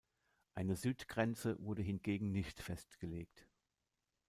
Eine 0.55 0.75
Südgrenze 0.77 1.57
wurde 1.59 1.83
hingegen 1.83 2.31
nicht 2.31 2.59
festgelegt. 2.59 3.47